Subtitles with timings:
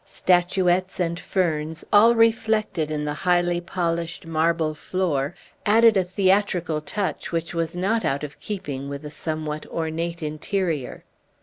[0.03, 7.31] Statuettes and ferns, all reflected in the highly polished marble floor, added a theatrical touch
[7.31, 11.03] which was not out of keeping with a somewhat ornate interior.